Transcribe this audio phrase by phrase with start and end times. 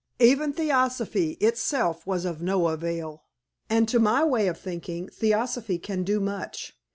[0.17, 3.25] Even theosophy itself was of no avail
[3.69, 6.73] and, to my way of thinking, theosophy can do much.